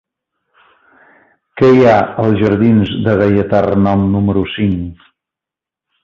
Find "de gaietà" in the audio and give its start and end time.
3.07-3.59